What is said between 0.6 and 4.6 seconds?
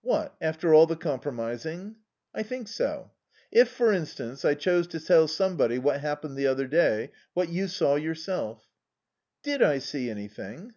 all the compromising?" "I think so. If, for instance, I